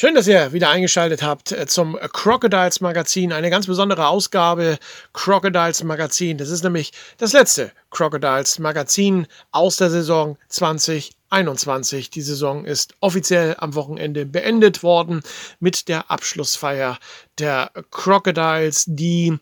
Schön, 0.00 0.14
dass 0.14 0.26
ihr 0.26 0.54
wieder 0.54 0.70
eingeschaltet 0.70 1.22
habt 1.22 1.52
äh, 1.52 1.66
zum 1.66 1.94
Crocodiles 1.94 2.80
Magazin. 2.80 3.34
Eine 3.34 3.50
ganz 3.50 3.66
besondere 3.66 4.06
Ausgabe 4.06 4.78
Crocodiles 5.12 5.84
Magazin. 5.84 6.38
Das 6.38 6.48
ist 6.48 6.64
nämlich 6.64 6.92
das 7.18 7.34
letzte 7.34 7.70
Crocodiles 7.90 8.58
Magazin 8.58 9.26
aus 9.50 9.76
der 9.76 9.90
Saison 9.90 10.38
2021. 10.48 12.08
Die 12.08 12.22
Saison 12.22 12.64
ist 12.64 12.94
offiziell 13.00 13.56
am 13.58 13.74
Wochenende 13.74 14.24
beendet 14.24 14.82
worden 14.82 15.20
mit 15.58 15.86
der 15.88 16.10
Abschlussfeier 16.10 16.98
der 17.38 17.70
Crocodiles, 17.90 18.86
die 18.88 19.36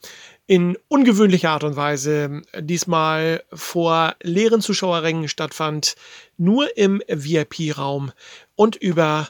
in 0.48 0.76
ungewöhnlicher 0.88 1.50
Art 1.50 1.62
und 1.62 1.76
Weise 1.76 2.42
diesmal 2.58 3.44
vor 3.52 4.16
leeren 4.24 4.60
Zuschauerrängen 4.60 5.28
stattfand, 5.28 5.94
nur 6.36 6.76
im 6.76 7.00
VIP-Raum 7.06 8.10
und 8.56 8.74
über 8.74 9.28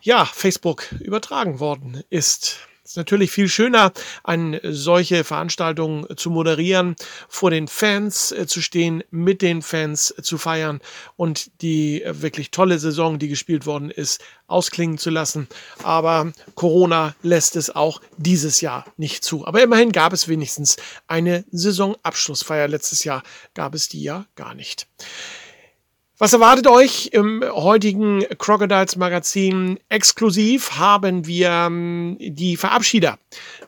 ja, 0.00 0.24
Facebook 0.24 0.92
übertragen 1.00 1.60
worden 1.60 2.02
ist. 2.10 2.68
Es 2.88 2.92
ist 2.92 2.96
natürlich 2.96 3.30
viel 3.30 3.50
schöner, 3.50 3.92
eine 4.24 4.62
solche 4.64 5.22
Veranstaltung 5.22 6.06
zu 6.16 6.30
moderieren, 6.30 6.96
vor 7.28 7.50
den 7.50 7.68
Fans 7.68 8.32
äh, 8.32 8.46
zu 8.46 8.62
stehen, 8.62 9.04
mit 9.10 9.42
den 9.42 9.60
Fans 9.60 10.14
zu 10.22 10.38
feiern 10.38 10.80
und 11.14 11.50
die 11.60 12.02
wirklich 12.06 12.50
tolle 12.50 12.78
Saison, 12.78 13.18
die 13.18 13.28
gespielt 13.28 13.66
worden 13.66 13.90
ist, 13.90 14.22
ausklingen 14.46 14.96
zu 14.96 15.10
lassen. 15.10 15.48
Aber 15.82 16.32
Corona 16.54 17.14
lässt 17.22 17.56
es 17.56 17.68
auch 17.68 18.00
dieses 18.16 18.62
Jahr 18.62 18.86
nicht 18.96 19.22
zu. 19.22 19.46
Aber 19.46 19.62
immerhin 19.62 19.92
gab 19.92 20.14
es 20.14 20.26
wenigstens 20.26 20.78
eine 21.06 21.44
Saisonabschlussfeier. 21.50 22.68
Letztes 22.68 23.04
Jahr 23.04 23.22
gab 23.52 23.74
es 23.74 23.90
die 23.90 24.02
ja 24.02 24.24
gar 24.34 24.54
nicht. 24.54 24.86
Was 26.20 26.32
erwartet 26.32 26.66
euch 26.66 27.10
im 27.12 27.44
heutigen 27.48 28.24
Crocodiles 28.38 28.96
Magazin? 28.96 29.78
Exklusiv 29.88 30.72
haben 30.72 31.28
wir 31.28 31.48
ähm, 31.48 32.16
die 32.18 32.56
Verabschieder, 32.56 33.20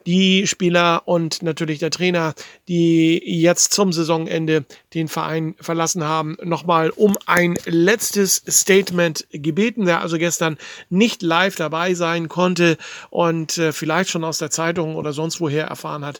die 0.04 0.48
Spieler 0.48 1.02
und 1.04 1.44
natürlich 1.44 1.78
der 1.78 1.92
Trainer, 1.92 2.34
die 2.66 3.22
jetzt 3.24 3.72
zum 3.72 3.92
Saisonende 3.92 4.64
den 4.94 5.06
Verein 5.06 5.54
verlassen 5.60 6.02
haben, 6.02 6.36
nochmal 6.42 6.90
um 6.90 7.16
ein 7.24 7.56
letztes 7.66 8.42
Statement 8.48 9.28
gebeten, 9.30 9.84
der 9.84 10.00
also 10.00 10.18
gestern 10.18 10.58
nicht 10.88 11.22
live 11.22 11.54
dabei 11.54 11.94
sein 11.94 12.28
konnte 12.28 12.78
und 13.10 13.58
äh, 13.58 13.72
vielleicht 13.72 14.10
schon 14.10 14.24
aus 14.24 14.38
der 14.38 14.50
Zeitung 14.50 14.96
oder 14.96 15.12
sonst 15.12 15.40
woher 15.40 15.66
erfahren 15.66 16.04
hat, 16.04 16.18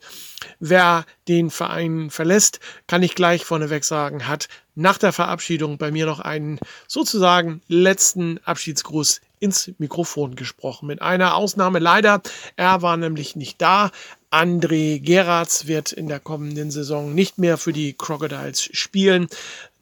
wer 0.61 1.07
den 1.27 1.51
Verein 1.51 2.09
verlässt, 2.11 2.61
kann 2.87 3.03
ich 3.03 3.17
gleich 3.17 3.45
vorneweg 3.45 3.83
sagen, 3.85 4.29
hat 4.29 4.49
nach 4.75 4.99
der 4.99 5.13
Verabschiedung 5.13 5.79
bei 5.79 5.91
mir 5.91 6.07
noch 6.07 6.21
einen 6.21 6.59
sozusagen 6.87 7.61
letzten 7.69 8.39
Abschiedsgruß 8.45 9.21
ins 9.41 9.73
Mikrofon 9.79 10.37
gesprochen. 10.37 10.87
Mit 10.87 11.03
einer 11.03 11.35
Ausnahme 11.35 11.79
leider, 11.79 12.23
er 12.57 12.83
war 12.83 12.97
nämlich 12.97 13.37
nicht 13.37 13.61
da. 13.61 13.91
André 14.31 15.01
Geratz 15.01 15.67
wird 15.67 15.93
in 15.93 16.07
der 16.07 16.21
kommenden 16.21 16.71
Saison 16.71 17.15
nicht 17.15 17.39
mehr 17.39 17.59
für 17.59 17.73
die 17.73 17.95
Crocodiles 17.95 18.63
spielen. 18.63 19.29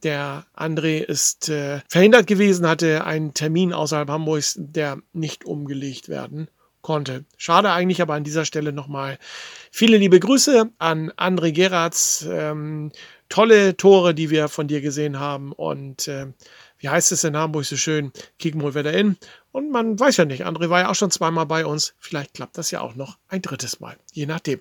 Der 0.05 0.47
André 0.57 1.03
ist 1.03 1.49
äh, 1.49 1.81
verhindert 1.89 2.27
gewesen, 2.27 2.67
hatte 2.67 3.05
einen 3.05 3.35
Termin 3.35 3.73
außerhalb 3.73 4.09
Hamburgs, 4.09 4.55
der 4.57 4.99
nicht 5.13 5.45
umgelegt 5.45 6.09
werden 6.09 6.49
konnte. 6.81 7.25
Schade 7.37 7.73
eigentlich, 7.73 8.01
aber 8.01 8.15
an 8.15 8.25
dieser 8.25 8.45
Stelle 8.45 8.73
nochmal 8.73 9.19
viele 9.71 9.99
liebe 9.99 10.21
Grüße 10.21 10.71
an 10.79 11.11
André 11.13 11.53
Geratz. 11.53 12.25
Ähm, 12.31 12.93
tolle 13.29 13.77
Tore, 13.77 14.15
die 14.15 14.31
wir 14.31 14.49
von 14.49 14.69
dir 14.69 14.81
gesehen 14.81 15.19
haben. 15.19 15.53
Und 15.53 16.09
äh, 16.09 16.27
wie 16.79 16.89
heißt 16.89 17.13
es 17.13 17.25
in 17.25 17.37
Hamburg 17.37 17.65
so 17.65 17.77
schön? 17.77 18.13
Kicken 18.39 18.63
wir 18.63 18.75
wieder 18.75 18.93
in. 18.93 19.17
Und 19.59 19.73
man 19.73 19.99
weiß 19.99 20.19
ja 20.19 20.25
nicht, 20.25 20.47
André 20.47 20.71
war 20.71 20.83
ja 20.83 20.89
auch 20.89 20.95
schon 20.95 21.11
zweimal 21.11 21.45
bei 21.45 21.67
uns. 21.67 21.93
Vielleicht 21.99 22.35
klappt 22.35 22.57
das 22.59 22.71
ja 22.71 22.81
auch 22.81 22.95
noch 22.95 23.19
ein 23.27 23.43
drittes 23.43 23.81
Mal, 23.81 23.97
je 24.13 24.25
nachdem. 24.25 24.61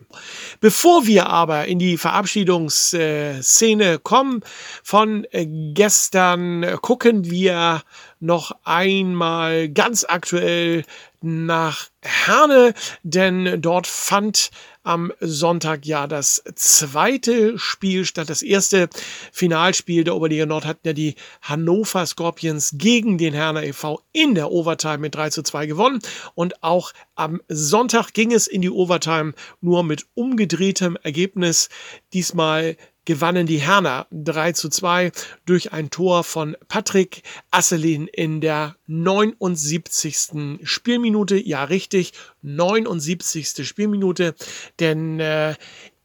Bevor 0.60 1.06
wir 1.06 1.28
aber 1.28 1.68
in 1.68 1.78
die 1.78 2.00
Verabschiedungsszene 2.00 4.00
kommen 4.00 4.42
von 4.82 5.28
äh, 5.30 5.46
gestern, 5.46 6.80
gucken 6.82 7.30
wir 7.30 7.84
noch 8.20 8.56
einmal 8.64 9.70
ganz 9.70 10.04
aktuell 10.04 10.84
nach 11.22 11.90
Herne, 12.02 12.74
denn 13.04 13.62
dort 13.62 13.86
fand 13.86 14.50
am 14.84 15.12
Sonntag 15.20 15.86
ja 15.86 16.08
das 16.08 16.42
zweite 16.56 17.60
Spiel 17.60 18.06
statt. 18.06 18.30
Das 18.30 18.42
erste 18.42 18.88
Finalspiel 19.34 20.06
der 20.06 20.16
Oberliga 20.16 20.46
Nord 20.46 20.66
hatten 20.66 20.88
ja 20.88 20.94
die 20.94 21.16
Hannover 21.42 22.06
Scorpions 22.06 22.76
gegen 22.78 23.18
den 23.18 23.34
Herner 23.34 23.64
e.V. 23.64 24.02
in 24.14 24.34
der 24.34 24.50
Overtime 24.50 24.87
mit 24.96 25.16
3 25.16 25.32
zu 25.32 25.44
2 25.44 25.66
gewonnen. 25.66 26.00
Und 26.36 26.64
auch 26.64 26.94
am 27.16 27.42
Sonntag 27.50 28.14
ging 28.14 28.32
es 28.32 28.48
in 28.48 28.62
die 28.62 28.70
Overtime 28.70 29.34
nur 29.60 29.84
mit 29.84 30.06
umgedrehtem 30.14 30.98
Ergebnis. 31.04 31.68
Diesmal 32.14 32.78
gewannen 33.08 33.48
die 33.48 33.60
Herner 33.60 34.06
3 34.12 34.52
zu 34.52 34.70
2 34.70 35.14
durch 35.46 35.72
ein 35.72 35.90
Tor 35.90 36.26
von 36.26 36.58
Patrick 36.68 37.24
Asselin 37.52 38.08
in 38.08 38.42
der 38.42 38.76
79. 38.86 40.60
Spielminute. 40.64 41.38
Ja, 41.38 41.64
richtig, 41.64 42.12
79. 42.42 43.66
Spielminute. 43.66 44.36
Denn 44.82 45.22
äh, 45.22 45.56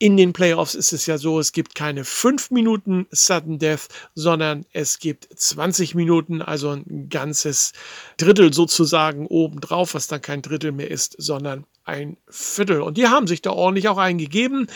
in 0.02 0.16
den 0.16 0.32
Playoffs 0.32 0.74
ist 0.74 0.92
es 0.92 1.06
ja 1.06 1.16
so, 1.16 1.38
es 1.38 1.52
gibt 1.52 1.76
keine 1.76 2.04
5 2.04 2.50
Minuten 2.50 3.06
Sudden 3.12 3.60
Death, 3.60 3.86
sondern 4.16 4.66
es 4.72 4.98
gibt 4.98 5.28
20 5.32 5.94
Minuten, 5.94 6.42
also 6.42 6.70
ein 6.70 7.08
ganzes 7.08 7.72
Drittel 8.16 8.52
sozusagen 8.52 9.28
obendrauf, 9.28 9.94
was 9.94 10.08
dann 10.08 10.20
kein 10.20 10.42
Drittel 10.42 10.72
mehr 10.72 10.90
ist, 10.90 11.14
sondern 11.18 11.66
ein 11.84 12.16
Viertel. 12.28 12.80
Und 12.80 12.96
die 12.96 13.08
haben 13.08 13.26
sich 13.26 13.42
da 13.42 13.50
ordentlich 13.50 13.88
auch 13.88 13.98
eingegeben. 13.98 14.68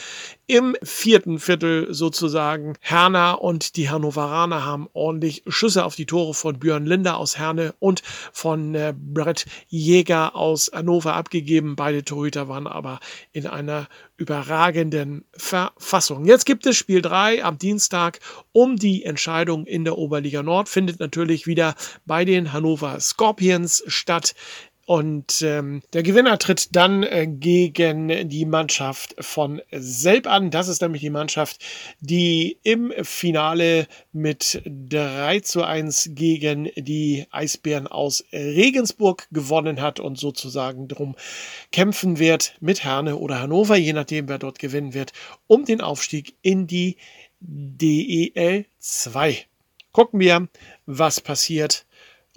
Im 0.47 0.77
vierten 0.83 1.39
Viertel 1.39 1.93
sozusagen 1.93 2.75
Herner 2.81 3.43
und 3.43 3.77
die 3.77 3.91
Hannoveraner 3.91 4.65
haben 4.65 4.89
ordentlich 4.93 5.43
Schüsse 5.49 5.85
auf 5.85 5.97
die 5.97 6.07
Tore 6.07 6.35
von 6.35 6.59
Björn 6.59 6.87
Linder 6.87 7.17
aus 7.17 7.39
Herne 7.39 7.75
und 7.79 8.03
von 8.33 8.75
äh, 8.75 8.95
Brett 8.97 9.47
Jäger 9.69 10.37
aus 10.37 10.71
Hannover 10.73 11.15
abgegeben. 11.15 11.77
Beide 11.77 12.05
Torhüter 12.05 12.49
waren 12.49 12.67
aber 12.67 13.01
in 13.33 13.47
einer 13.47 13.89
überragenden 14.17 15.25
Verfassung. 15.37 16.25
Jetzt 16.25 16.47
gibt 16.47 16.65
es 16.67 16.77
Spiel 16.77 17.03
3 17.03 17.45
am 17.45 17.59
Dienstag 17.59 18.21
um 18.53 18.77
die 18.77 19.05
Entscheidung 19.05 19.67
in 19.67 19.85
der 19.85 19.99
Oberliga 19.99 20.43
Nord. 20.43 20.69
Findet 20.69 21.01
natürlich 21.01 21.47
wieder 21.47 21.75
bei 22.07 22.25
den 22.25 22.53
Hannover 22.53 22.99
Scorpions 23.01 23.85
statt. 23.87 24.35
Und 24.87 25.43
ähm, 25.43 25.83
der 25.95 26.05
Gewinner 26.05 26.39
tritt 26.39 26.77
dann 26.77 27.03
äh, 27.03 27.27
gegen 27.27 28.29
die 28.29 28.45
Mannschaft 28.45 29.17
von 29.19 29.61
Selb 29.73 30.29
an. 30.29 30.53
Das 30.53 30.69
ist 30.69 30.81
nämlich 30.81 31.03
die 31.03 31.11
Mannschaft, 31.11 31.61
die 31.99 32.59
im 32.63 32.93
Finale 33.03 33.89
mit 34.13 34.63
3 34.65 35.41
zu 35.41 35.65
1 35.65 36.11
gegen 36.13 36.71
die 36.77 37.27
Eisbären 37.33 37.89
aus 37.89 38.25
Regensburg 38.33 39.27
gewonnen 39.33 39.81
hat 39.81 39.99
und 39.99 40.21
sozusagen 40.21 40.87
darum 40.87 41.17
kämpfen 41.73 42.21
wird 42.21 42.55
mit 42.61 42.85
Herne 42.85 43.17
oder 43.17 43.41
Hannover, 43.41 43.75
je 43.75 43.93
nachdem 43.93 44.29
wer 44.29 44.39
dort 44.39 44.61
gewinnen 44.61 44.95
wird, 44.95 45.13
um 45.49 45.65
den 45.65 45.81
Aufstieg 45.81 46.37
in 46.43 46.69
die 46.69 46.97
DEL 47.41 48.67
2. 48.79 49.47
Gucken 49.91 50.21
wir, 50.21 50.47
was 50.87 51.21
passiert. 51.21 51.87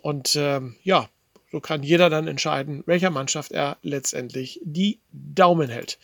Und 0.02 0.36
ähm, 0.36 0.78
ja, 0.82 1.10
so 1.52 1.60
kann 1.60 1.84
jeder 1.84 2.10
dann 2.10 2.28
entscheiden, 2.28 2.84
welcher 2.86 3.10
Mannschaft 3.10 3.52
er 3.52 3.78
letztendlich 3.82 4.60
die 4.64 5.00
Daumen 5.12 5.70
hält. 5.70 5.98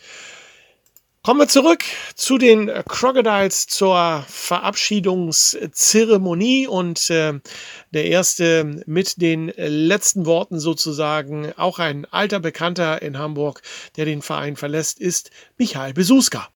Kommen 1.26 1.40
wir 1.40 1.48
zurück 1.48 1.82
zu 2.14 2.38
den 2.38 2.70
Crocodiles 2.86 3.66
zur 3.66 4.24
Verabschiedungszeremonie 4.28 6.68
und 6.68 7.10
äh, 7.10 7.40
der 7.92 8.04
erste 8.04 8.84
mit 8.86 9.20
den 9.20 9.52
letzten 9.56 10.24
Worten 10.24 10.60
sozusagen, 10.60 11.52
auch 11.56 11.80
ein 11.80 12.06
alter 12.12 12.38
Bekannter 12.38 13.02
in 13.02 13.18
Hamburg, 13.18 13.62
der 13.96 14.04
den 14.04 14.22
Verein 14.22 14.54
verlässt, 14.54 15.00
ist 15.00 15.32
Michael 15.58 15.94
Besuska. 15.94 16.48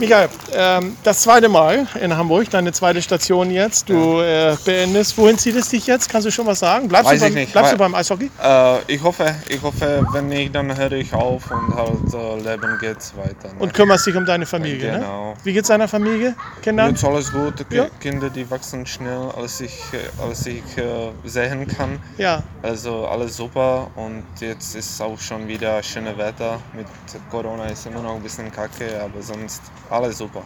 Michael, 0.00 0.28
ähm, 0.52 0.96
das 1.04 1.20
zweite 1.20 1.48
Mal 1.48 1.86
in 2.00 2.16
Hamburg, 2.16 2.50
deine 2.50 2.72
zweite 2.72 3.00
Station 3.00 3.52
jetzt. 3.52 3.88
Du 3.88 4.20
äh, 4.20 4.56
beendest. 4.64 5.16
Wohin 5.16 5.38
zieht 5.38 5.54
es 5.54 5.68
dich 5.68 5.86
jetzt? 5.86 6.08
Kannst 6.08 6.26
du 6.26 6.32
schon 6.32 6.46
was 6.46 6.58
sagen? 6.58 6.88
Bleibst, 6.88 7.12
Weiß 7.12 7.20
du 7.20 7.26
ich 7.26 7.32
beim, 7.32 7.42
nicht. 7.42 7.52
bleibst 7.52 7.72
du 7.72 7.76
beim 7.76 7.94
Eishockey? 7.94 8.28
Äh, 8.42 8.92
ich 8.92 9.00
hoffe, 9.00 9.36
ich 9.48 9.62
hoffe, 9.62 10.04
wenn 10.12 10.26
nicht, 10.26 10.52
dann 10.52 10.76
höre 10.76 10.92
ich 10.92 11.12
auf 11.12 11.48
und 11.48 11.76
halt 11.76 12.12
äh, 12.12 12.50
Leben 12.50 12.76
geht's 12.80 13.14
weiter. 13.16 13.54
Ne? 13.54 13.60
Und 13.60 13.72
kümmerst 13.94 14.06
dich 14.06 14.16
um 14.16 14.24
deine 14.24 14.46
Familie, 14.46 14.92
ne? 14.92 14.98
Genau. 14.98 15.34
Wie 15.44 15.52
geht's 15.52 15.68
deiner 15.68 15.88
Familie? 15.88 16.34
Kindern? 16.62 16.90
Jetzt 16.90 17.04
alles 17.04 17.32
gut, 17.32 17.64
Ja. 17.70 17.86
Kinder, 18.00 18.28
die 18.30 18.48
wachsen 18.50 18.86
schnell, 18.86 19.30
als 19.36 19.60
ich, 19.60 19.72
äh, 19.92 20.22
als 20.22 20.46
ich 20.46 20.62
äh, 20.76 21.10
sehen 21.24 21.66
kann. 21.66 22.00
Ja. 22.18 22.42
Also 22.62 23.06
alles 23.06 23.36
super 23.36 23.88
und 23.96 24.24
jetzt 24.40 24.74
ist 24.74 25.00
auch 25.00 25.18
schon 25.18 25.46
wieder 25.46 25.82
schönes 25.82 26.16
Wetter. 26.18 26.58
Mit 26.74 26.86
Corona 27.30 27.66
ist 27.66 27.86
immer 27.86 28.02
noch 28.02 28.16
ein 28.16 28.22
bisschen 28.22 28.50
kacke, 28.50 29.00
aber 29.02 29.22
sonst 29.22 29.62
alles 29.90 30.18
super. 30.18 30.42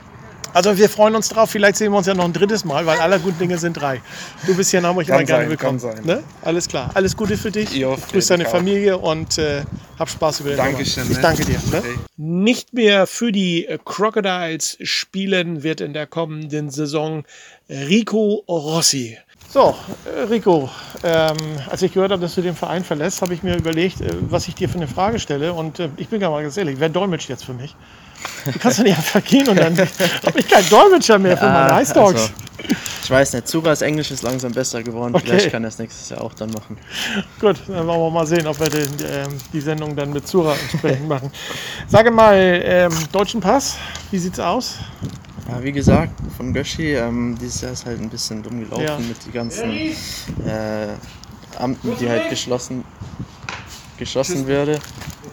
Also 0.54 0.76
wir 0.76 0.88
freuen 0.88 1.14
uns 1.14 1.28
drauf. 1.28 1.50
Vielleicht 1.50 1.76
sehen 1.76 1.92
wir 1.92 1.98
uns 1.98 2.06
ja 2.06 2.14
noch 2.14 2.24
ein 2.24 2.32
drittes 2.32 2.64
Mal, 2.64 2.86
weil 2.86 2.98
aller 2.98 3.18
guten 3.18 3.38
Dinge 3.38 3.58
sind 3.58 3.74
drei. 3.74 4.00
Du 4.46 4.54
bist 4.54 4.70
hier 4.70 4.80
in 4.80 4.86
Hamburg 4.86 5.08
immer 5.08 5.24
gerne 5.24 5.48
willkommen. 5.48 5.80
kann 5.80 5.96
sein. 5.96 6.04
Ne? 6.04 6.22
Alles 6.42 6.68
klar. 6.68 6.90
Alles 6.94 7.16
Gute 7.16 7.36
für 7.36 7.50
dich. 7.50 7.72
Jo, 7.72 7.96
Grüß 8.10 8.26
deine 8.28 8.46
auch. 8.46 8.50
Familie 8.50 8.98
und 8.98 9.38
äh, 9.38 9.62
hab 9.98 10.08
Spaß 10.08 10.40
über 10.40 10.50
den 10.50 10.58
Dankeschön. 10.58 11.04
Ich 11.10 11.16
ne? 11.16 11.22
danke 11.22 11.44
dir. 11.44 11.58
Ne? 11.70 11.78
Okay. 11.78 11.94
Nicht 12.16 12.72
mehr 12.72 13.06
für 13.06 13.32
die 13.32 13.66
äh, 13.66 13.78
Crocodiles 13.84 14.78
spielen 14.82 15.62
wird 15.62 15.80
in 15.80 15.92
der 15.92 16.06
kommenden 16.06 16.70
Saison 16.70 17.24
Rico 17.68 18.44
Rossi. 18.48 19.18
So, 19.50 19.74
äh, 20.04 20.24
Rico, 20.24 20.68
ähm, 21.02 21.36
als 21.70 21.80
ich 21.80 21.94
gehört 21.94 22.12
habe, 22.12 22.20
dass 22.20 22.34
du 22.34 22.42
den 22.42 22.54
Verein 22.54 22.84
verlässt, 22.84 23.22
habe 23.22 23.32
ich 23.32 23.42
mir 23.42 23.56
überlegt, 23.56 24.00
äh, 24.02 24.10
was 24.28 24.46
ich 24.46 24.54
dir 24.54 24.68
für 24.68 24.76
eine 24.76 24.88
Frage 24.88 25.18
stelle. 25.18 25.54
Und 25.54 25.80
äh, 25.80 25.88
ich 25.96 26.08
bin 26.08 26.20
gar 26.20 26.30
mal 26.30 26.42
ganz 26.42 26.56
ehrlich, 26.58 26.80
wer 26.80 26.90
dolmetscht 26.90 27.30
jetzt 27.30 27.44
für 27.44 27.54
mich? 27.54 27.74
Du 28.52 28.58
kannst 28.58 28.78
doch 28.78 28.84
nicht 28.84 28.96
einfach 28.96 29.22
gehen 29.24 29.48
und 29.48 29.56
dann 29.58 29.76
habe 30.26 30.38
ich 30.40 30.48
keinen 30.48 30.68
Dolmetscher 30.68 31.18
mehr 31.18 31.36
für 31.36 31.44
meine 31.48 31.82
Ice 31.82 31.92
Dogs. 31.94 32.14
also, 32.22 32.32
ich 33.04 33.10
weiß 33.10 33.32
nicht, 33.34 33.48
Zuras 33.48 33.82
Englisch 33.82 34.10
ist 34.10 34.22
langsam 34.22 34.52
besser 34.52 34.82
geworden. 34.82 35.14
Okay. 35.14 35.26
Vielleicht 35.26 35.50
kann 35.52 35.64
er 35.64 35.68
es 35.68 35.78
nächstes 35.78 36.08
Jahr 36.10 36.22
auch 36.22 36.34
dann 36.34 36.50
machen. 36.50 36.76
Gut, 37.40 37.56
dann 37.68 37.86
wollen 37.86 38.00
wir 38.00 38.10
mal 38.10 38.26
sehen, 38.26 38.46
ob 38.46 38.58
wir 38.60 38.68
den, 38.68 38.88
ähm, 39.06 39.38
die 39.52 39.60
Sendung 39.60 39.94
dann 39.96 40.12
mit 40.12 40.26
Zura 40.26 40.54
entsprechend 40.54 41.08
machen. 41.08 41.30
Sage 41.88 42.10
mal, 42.10 42.34
ähm, 42.36 42.92
deutschen 43.12 43.40
Pass, 43.40 43.76
wie 44.10 44.18
sieht's 44.18 44.40
aus? 44.40 44.74
Ja, 45.48 45.62
wie 45.62 45.72
gesagt, 45.72 46.12
von 46.36 46.52
Göschi, 46.52 46.94
ähm, 46.94 47.36
dieses 47.40 47.62
Jahr 47.62 47.72
ist 47.72 47.86
halt 47.86 48.00
ein 48.00 48.10
bisschen 48.10 48.42
dumm 48.42 48.60
gelaufen 48.60 48.84
Ja. 48.84 48.98
mit 48.98 49.24
den 49.24 49.32
ganzen 49.32 49.70
äh, 49.72 49.94
Amten, 51.58 51.96
die 51.98 52.08
halt 52.08 52.28
geschlossen, 52.28 52.84
geschlossen 53.98 54.46
würde. 54.46 54.78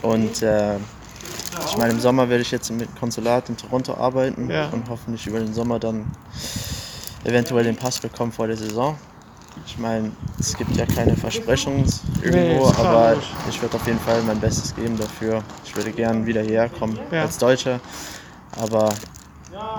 Und 0.01 0.41
äh, 0.41 0.75
ich 1.75 1.81
meine, 1.81 1.91
im 1.93 1.99
Sommer 1.99 2.29
werde 2.29 2.41
ich 2.41 2.51
jetzt 2.51 2.71
mit 2.71 2.87
Konsulat 2.97 3.49
in 3.49 3.57
Toronto 3.57 3.95
arbeiten 3.95 4.49
Ja. 4.49 4.69
und 4.69 4.87
hoffentlich 4.87 5.27
über 5.27 5.39
den 5.39 5.53
Sommer 5.53 5.77
dann 5.77 6.05
eventuell 7.25 7.65
den 7.65 7.75
Pass 7.75 7.99
bekommen 7.99 8.31
vor 8.31 8.47
der 8.47 8.55
Saison. 8.55 8.97
Ich 9.65 9.77
meine, 9.77 10.11
es 10.39 10.55
gibt 10.55 10.73
ja 10.77 10.85
keine 10.85 11.17
Versprechungen 11.17 11.85
irgendwo, 12.23 12.71
klar, 12.71 12.85
aber 12.85 13.17
ich 13.49 13.61
würde 13.61 13.75
auf 13.75 13.85
jeden 13.87 13.99
Fall 13.99 14.21
mein 14.23 14.39
Bestes 14.39 14.73
geben 14.73 14.97
dafür. 14.97 15.43
Ich 15.65 15.75
würde 15.75 15.91
gern 15.91 16.25
wieder 16.25 16.41
hierher 16.41 16.69
kommen 16.69 16.97
Ja. 17.11 17.23
als 17.23 17.37
Deutscher, 17.39 17.81
aber 18.57 18.93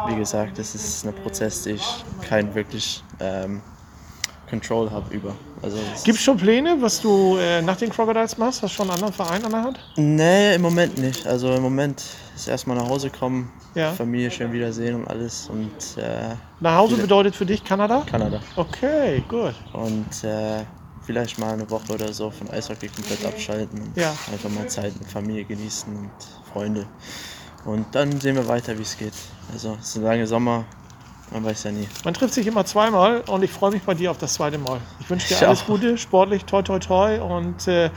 wie 0.09 0.17
gesagt, 0.17 0.59
das 0.59 0.75
ist 0.75 1.07
ein 1.07 1.15
Prozess, 1.15 1.63
den 1.63 1.77
ich 1.77 2.05
kein 2.29 2.55
wirklich 2.55 3.03
ähm, 3.21 3.63
Control 4.49 4.91
habe 4.91 5.13
über. 5.15 5.35
Also 5.63 5.79
Gibt 6.05 6.19
es 6.19 6.25
schon 6.25 6.37
Pläne, 6.37 6.77
was 6.81 7.01
du 7.01 7.37
äh, 7.39 7.63
nach 7.63 7.77
den 7.77 7.91
Crocodiles 7.91 8.39
machst? 8.39 8.63
Hast 8.63 8.73
du 8.73 8.77
schon 8.77 8.87
einen 8.91 8.95
anderen 8.95 9.13
Verein 9.13 9.45
an 9.45 9.51
der 9.53 9.63
Hand? 9.63 9.81
Nee, 9.97 10.55
im 10.55 10.63
Moment 10.63 10.99
nicht. 10.99 11.27
Also 11.27 11.53
im 11.53 11.63
Moment 11.63 12.03
ist 12.35 12.47
erstmal 12.49 12.77
nach 12.77 12.89
Hause 12.89 13.11
kommen, 13.11 13.51
Ja. 13.75 13.93
Familie 13.93 14.31
schön 14.31 14.53
wiedersehen 14.53 14.95
und 14.97 15.09
alles 15.09 15.49
und 15.51 15.71
äh, 16.03 16.35
Nach 16.61 16.77
Hause 16.77 16.97
bedeutet 16.97 17.35
für 17.35 17.47
dich 17.47 17.65
Kanada? 17.65 18.05
Kanada. 18.09 18.41
Okay, 18.57 19.25
gut. 19.29 19.55
Und 19.73 20.25
äh, 20.25 20.65
vielleicht 21.05 21.39
mal 21.39 21.55
eine 21.55 21.69
Woche 21.71 21.93
oder 21.95 22.13
so 22.13 22.31
von 22.31 22.49
Eishockey 22.51 22.89
komplett 22.89 23.25
abschalten 23.25 23.81
und 23.81 23.97
Ja. 23.97 24.11
einfach 24.33 24.51
mal 24.51 24.67
Zeit 24.69 24.93
mit 24.99 25.09
Familie 25.09 25.45
genießen 25.45 25.95
und 25.97 26.11
Freunde. 26.53 26.87
Und 27.65 27.87
dann 27.93 28.21
sehen 28.21 28.37
wir 28.37 28.47
weiter, 28.47 28.79
wie 28.79 28.83
es 28.83 28.97
geht. 28.97 29.13
Also 29.53 29.77
es 29.81 29.89
ist 29.89 29.97
ein 29.97 30.03
langer 30.05 30.27
Sommer, 30.27 30.65
man 31.31 31.45
weiß 31.45 31.65
ja 31.65 31.73
nie. 31.73 31.89
Man 32.05 32.15
trifft 32.15 32.35
sich 32.35 32.47
immer 32.47 32.65
zweimal 32.65 33.23
und 33.27 33.43
ich 33.43 33.51
freue 33.51 33.73
mich 33.73 33.83
bei 33.83 33.95
dir 33.95 34.11
auf 34.11 34.19
das 34.19 34.35
zweite 34.35 34.59
Mal. 34.59 34.81
Ich 35.01 35.11
wünsche 35.11 35.29
dir 35.29 35.35
Ich 35.37 35.47
alles 35.47 35.63
auch. 35.63 35.67
Gute, 35.67 35.99
sportlich, 35.99 36.45
toi, 36.45 36.63
toi, 36.63 36.79
toi. 36.79 37.19
Und 37.21 37.67
äh, 37.69 37.91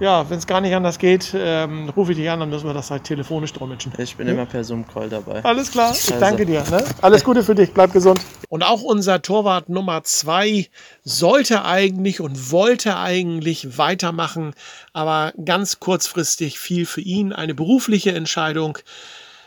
ja, 0.00 0.28
wenn 0.28 0.38
es 0.38 0.46
gar 0.46 0.60
nicht 0.60 0.74
anders 0.74 0.98
geht, 0.98 1.32
ähm, 1.36 1.88
rufe 1.90 2.12
ich 2.12 2.18
dich 2.18 2.28
an, 2.28 2.40
dann 2.40 2.50
müssen 2.50 2.66
wir 2.66 2.74
das 2.74 2.90
halt 2.90 3.04
telefonisch 3.04 3.52
dolmetschen. 3.52 3.92
Ich 3.98 4.16
bin 4.16 4.26
immer 4.26 4.44
per 4.44 4.64
Zoom-Call 4.64 5.08
dabei. 5.08 5.44
Alles 5.44 5.70
klar, 5.70 5.92
ich 5.92 6.08
Also. 6.12 6.18
danke 6.18 6.44
dir. 6.46 6.64
Ne? 6.68 6.82
Alles 7.00 7.22
Gute 7.22 7.44
für 7.44 7.54
dich, 7.54 7.72
bleib 7.72 7.92
gesund. 7.92 8.20
Und 8.48 8.62
auch 8.64 8.82
unser 8.82 9.22
Torwart 9.22 9.68
Nummer 9.68 10.02
zwei 10.02 10.68
sollte 11.04 11.64
eigentlich 11.64 12.20
und 12.20 12.50
wollte 12.50 12.96
eigentlich 12.98 13.78
weitermachen, 13.78 14.54
aber 14.92 15.32
ganz 15.44 15.78
kurzfristig 15.80 16.58
fiel 16.58 16.86
für 16.86 17.00
ihn 17.00 17.32
eine 17.32 17.54
berufliche 17.54 18.12
Entscheidung 18.14 18.78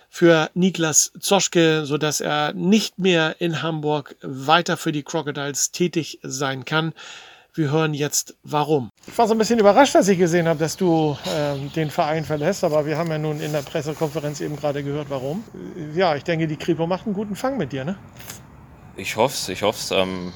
für 0.09 0.49
Niklas 0.53 1.11
Zoschke, 1.19 1.85
sodass 1.85 2.21
er 2.21 2.53
nicht 2.53 2.99
mehr 2.99 3.35
in 3.39 3.61
Hamburg 3.61 4.15
weiter 4.21 4.77
für 4.77 4.91
die 4.91 5.03
Crocodiles 5.03 5.71
tätig 5.71 6.19
sein 6.23 6.65
kann. 6.65 6.93
Wir 7.53 7.71
hören 7.71 7.95
jetzt 7.95 8.35
warum. 8.43 8.91
Ich 9.07 9.17
war 9.17 9.27
so 9.27 9.33
ein 9.33 9.37
bisschen 9.39 9.57
überrascht, 9.57 9.95
als 9.95 10.07
ich 10.07 10.19
gesehen 10.19 10.47
habe, 10.47 10.59
dass 10.59 10.77
du 10.77 11.17
ähm, 11.35 11.71
den 11.75 11.89
Verein 11.89 12.23
verlässt, 12.23 12.63
aber 12.63 12.85
wir 12.85 12.97
haben 12.97 13.09
ja 13.09 13.17
nun 13.17 13.41
in 13.41 13.51
der 13.51 13.63
Pressekonferenz 13.63 14.41
eben 14.41 14.55
gerade 14.55 14.83
gehört, 14.83 15.09
warum. 15.09 15.43
Äh, 15.75 15.97
Ja, 15.97 16.15
ich 16.15 16.23
denke, 16.23 16.45
die 16.45 16.57
Kripo 16.57 16.85
macht 16.85 17.07
einen 17.07 17.15
guten 17.15 17.35
Fang 17.35 17.57
mit 17.57 17.71
dir, 17.71 17.83
ne? 17.83 17.97
Ich 18.95 19.15
hoffe 19.15 19.33
es, 19.33 19.49
ich 19.49 19.63
hoffe 19.63 19.79
es. 19.79 19.89
Ähm, 19.91 20.33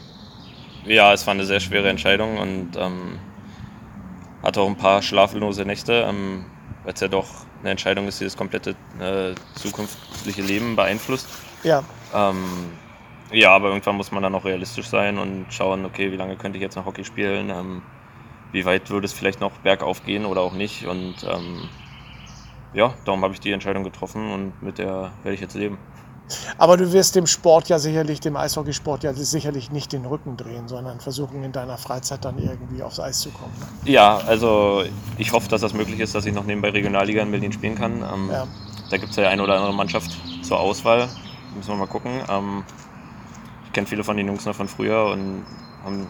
ja, 0.85 1.13
es 1.13 1.27
war 1.27 1.35
eine 1.35 1.45
sehr 1.45 1.59
schwere 1.59 1.89
Entscheidung 1.89 2.39
und 2.39 2.71
ähm, 2.75 3.19
hatte 4.41 4.61
auch 4.61 4.67
ein 4.67 4.77
paar 4.77 5.03
schlaflose 5.03 5.63
Nächte, 5.63 5.93
ähm, 6.07 6.45
weil 6.83 6.93
es 6.93 7.01
ja 7.01 7.07
doch 7.07 7.27
eine 7.61 7.71
Entscheidung 7.71 8.07
ist, 8.07 8.19
die 8.19 8.25
das 8.25 8.35
komplette 8.35 8.75
äh, 8.99 9.33
zukünftige 9.55 10.41
Leben 10.41 10.75
beeinflusst. 10.75 11.27
Ja, 11.63 11.83
Ähm, 12.13 12.43
ja, 13.31 13.51
aber 13.55 13.69
irgendwann 13.69 13.95
muss 13.95 14.11
man 14.11 14.23
dann 14.23 14.35
auch 14.35 14.43
realistisch 14.43 14.87
sein 14.87 15.17
und 15.17 15.45
schauen, 15.49 15.85
okay, 15.85 16.11
wie 16.11 16.17
lange 16.17 16.35
könnte 16.35 16.57
ich 16.57 16.61
jetzt 16.61 16.75
noch 16.75 16.85
Hockey 16.85 17.05
spielen? 17.05 17.49
Ähm, 17.49 17.81
wie 18.51 18.65
weit 18.65 18.89
würde 18.89 19.05
es 19.05 19.13
vielleicht 19.13 19.39
noch 19.39 19.51
bergauf 19.59 20.03
gehen 20.03 20.25
oder 20.25 20.41
auch 20.41 20.53
nicht? 20.53 20.85
Und 20.85 21.15
ähm, 21.23 21.69
ja, 22.73 22.93
darum 23.05 23.23
habe 23.23 23.33
ich 23.33 23.39
die 23.39 23.51
Entscheidung 23.51 23.83
getroffen 23.83 24.31
und 24.31 24.61
mit 24.61 24.79
der 24.79 25.11
werde 25.23 25.33
ich 25.33 25.39
jetzt 25.39 25.55
leben. 25.55 25.77
Aber 26.57 26.77
du 26.77 26.91
wirst 26.93 27.15
dem 27.15 27.27
Sport 27.27 27.69
ja 27.69 27.79
sicherlich, 27.79 28.19
dem 28.19 28.35
Eishockeysport 28.35 29.03
ja 29.03 29.13
sicherlich 29.13 29.71
nicht 29.71 29.91
den 29.93 30.05
Rücken 30.05 30.37
drehen, 30.37 30.67
sondern 30.67 30.99
versuchen 30.99 31.43
in 31.43 31.51
deiner 31.51 31.77
Freizeit 31.77 32.23
dann 32.25 32.37
irgendwie 32.37 32.83
aufs 32.83 32.99
Eis 32.99 33.19
zu 33.19 33.29
kommen. 33.31 33.53
Ne? 33.59 33.91
Ja, 33.91 34.17
also 34.17 34.83
ich 35.17 35.31
hoffe, 35.33 35.49
dass 35.49 35.61
das 35.61 35.73
möglich 35.73 35.99
ist, 35.99 36.15
dass 36.15 36.25
ich 36.25 36.33
noch 36.33 36.45
nebenbei 36.45 36.69
Regionalliga 36.69 37.21
in 37.21 37.31
Berlin 37.31 37.51
spielen 37.51 37.75
kann. 37.75 37.97
Ähm, 37.97 38.29
Ja. 38.31 38.47
Da 38.89 38.97
gibt 38.97 39.11
es 39.11 39.15
ja 39.15 39.29
eine 39.29 39.41
oder 39.41 39.55
andere 39.55 39.73
Mannschaft 39.73 40.11
zur 40.43 40.59
Auswahl. 40.59 41.07
Müssen 41.55 41.69
wir 41.69 41.75
mal 41.77 41.87
gucken. 41.87 42.11
Ähm, 42.29 42.63
ich 43.65 43.71
kenne 43.71 43.87
viele 43.87 44.03
von 44.03 44.17
den 44.17 44.27
Jungs 44.27 44.45
noch 44.45 44.55
von 44.55 44.67
früher 44.67 45.05
und 45.05 45.45
haben 45.85 46.07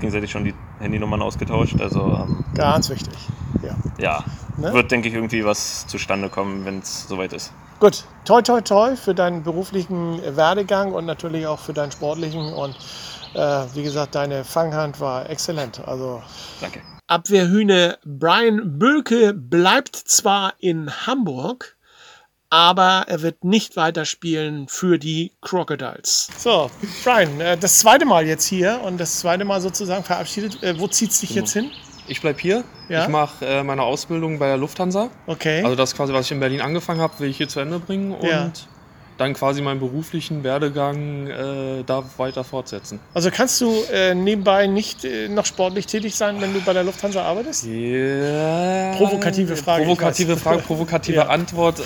gegenseitig 0.00 0.30
schon 0.30 0.44
die 0.44 0.54
Handynummern 0.80 1.20
ausgetauscht. 1.20 1.78
Also 1.80 2.00
ähm, 2.00 2.44
Ganz 2.54 2.88
wichtig. 2.88 3.14
Ja. 3.62 3.76
ja, 3.98 4.24
Ne? 4.58 4.72
wird, 4.72 4.90
denke 4.90 5.08
ich, 5.08 5.14
irgendwie 5.14 5.44
was 5.44 5.86
zustande 5.86 6.28
kommen, 6.28 6.64
wenn 6.64 6.80
es 6.80 7.06
soweit 7.06 7.32
ist. 7.32 7.52
Gut, 7.80 8.04
toi 8.24 8.42
toi 8.42 8.60
toi 8.60 8.96
für 8.96 9.14
deinen 9.14 9.44
beruflichen 9.44 10.20
Werdegang 10.36 10.92
und 10.92 11.06
natürlich 11.06 11.46
auch 11.46 11.60
für 11.60 11.72
deinen 11.72 11.92
sportlichen 11.92 12.52
und 12.52 12.74
äh, 13.34 13.64
wie 13.74 13.84
gesagt, 13.84 14.16
deine 14.16 14.44
Fanghand 14.44 14.98
war 15.00 15.30
exzellent. 15.30 15.80
Also 15.86 16.20
Danke. 16.60 16.80
Abwehrhühne 17.06 17.98
Brian 18.04 18.78
Bölke 18.78 19.32
bleibt 19.32 19.94
zwar 19.94 20.54
in 20.58 20.90
Hamburg, 21.06 21.76
aber 22.50 23.04
er 23.06 23.22
wird 23.22 23.44
nicht 23.44 23.76
weiterspielen 23.76 24.66
für 24.68 24.98
die 24.98 25.32
Crocodiles. 25.40 26.30
So, 26.36 26.70
Brian, 27.04 27.40
äh, 27.40 27.56
das 27.56 27.78
zweite 27.78 28.06
Mal 28.06 28.26
jetzt 28.26 28.46
hier 28.46 28.80
und 28.84 28.98
das 28.98 29.20
zweite 29.20 29.44
Mal 29.44 29.60
sozusagen 29.60 30.02
verabschiedet. 30.02 30.62
Äh, 30.64 30.80
wo 30.80 30.88
zieht's 30.88 31.20
dich 31.20 31.30
jetzt 31.30 31.52
hin? 31.52 31.70
Ich 32.08 32.20
bleibe 32.20 32.40
hier. 32.40 32.64
Ja? 32.88 33.02
Ich 33.02 33.08
mache 33.08 33.44
äh, 33.46 33.62
meine 33.62 33.82
Ausbildung 33.82 34.38
bei 34.38 34.46
der 34.46 34.56
Lufthansa. 34.56 35.08
Okay. 35.26 35.62
Also 35.62 35.76
das 35.76 35.94
quasi, 35.94 36.12
was 36.12 36.26
ich 36.26 36.32
in 36.32 36.40
Berlin 36.40 36.60
angefangen 36.60 37.00
habe, 37.00 37.12
will 37.18 37.28
ich 37.30 37.36
hier 37.36 37.48
zu 37.48 37.60
Ende 37.60 37.78
bringen 37.78 38.12
und 38.12 38.26
Ja. 38.28 38.50
dann 39.18 39.34
quasi 39.34 39.60
meinen 39.62 39.80
beruflichen 39.80 40.44
Werdegang 40.44 41.26
äh, 41.26 41.82
da 41.84 42.04
weiter 42.16 42.44
fortsetzen. 42.44 43.00
Also 43.14 43.30
kannst 43.30 43.60
du 43.60 43.74
äh, 43.92 44.14
nebenbei 44.14 44.66
nicht 44.68 45.04
äh, 45.04 45.28
noch 45.28 45.44
sportlich 45.44 45.86
tätig 45.86 46.14
sein, 46.14 46.40
wenn 46.40 46.54
du 46.54 46.60
bei 46.60 46.72
der 46.72 46.84
Lufthansa 46.84 47.22
arbeitest? 47.22 47.66
Ja. 47.66 48.92
Provokative 48.96 49.56
Frage, 49.56 49.84
Provokative. 49.84 50.36
Frage, 50.36 50.62
provokative 50.62 51.16
Ja. 51.18 51.26
Antwort. 51.28 51.80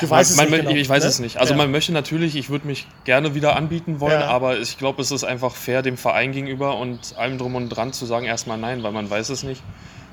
Du 0.00 0.08
weißt 0.10 0.36
man, 0.36 0.46
es 0.46 0.50
man, 0.50 0.60
nicht 0.60 0.68
genau, 0.68 0.80
Ich 0.80 0.88
weiß 0.88 1.02
ne? 1.02 1.08
es 1.08 1.18
nicht. 1.18 1.36
Also 1.38 1.52
Ja. 1.54 1.58
man 1.58 1.70
möchte 1.70 1.92
natürlich, 1.92 2.36
ich 2.36 2.50
würde 2.50 2.66
mich 2.66 2.86
gerne 3.04 3.34
wieder 3.34 3.56
anbieten 3.56 4.00
wollen, 4.00 4.20
Ja. 4.20 4.28
aber 4.28 4.58
ich 4.58 4.78
glaube, 4.78 5.02
es 5.02 5.10
ist 5.10 5.24
einfach 5.24 5.54
fair 5.54 5.82
dem 5.82 5.96
Verein 5.96 6.32
gegenüber 6.32 6.78
und 6.78 7.16
allem 7.16 7.38
drum 7.38 7.54
und 7.54 7.68
dran 7.68 7.92
zu 7.92 8.06
sagen 8.06 8.26
erstmal 8.26 8.58
nein, 8.58 8.82
weil 8.82 8.92
man 8.92 9.08
weiß 9.10 9.28
es 9.30 9.42
nicht. 9.42 9.62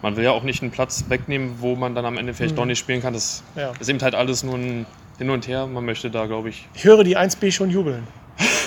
Man 0.01 0.15
will 0.17 0.23
ja 0.23 0.31
auch 0.31 0.43
nicht 0.43 0.61
einen 0.61 0.71
Platz 0.71 1.05
wegnehmen, 1.09 1.55
wo 1.59 1.75
man 1.75 1.95
dann 1.95 2.05
am 2.05 2.17
Ende 2.17 2.33
vielleicht 2.33 2.57
doch 2.57 2.65
nicht 2.65 2.79
spielen 2.79 3.01
kann. 3.01 3.13
Das 3.13 3.43
Mhm. 3.55 3.61
Ja. 3.61 3.71
ist 3.79 3.89
eben 3.89 4.01
halt 4.01 4.15
alles 4.15 4.43
nur 4.43 4.55
ein 4.55 4.85
hin 5.17 5.29
und 5.29 5.47
her. 5.47 5.65
Man 5.67 5.85
möchte 5.85 6.11
da, 6.11 6.25
glaube 6.25 6.49
ich. 6.49 6.67
Ich 6.75 6.83
höre 6.83 7.03
die 7.03 7.17
1B 7.17 7.51
schon 7.51 7.69
jubeln. 7.69 8.05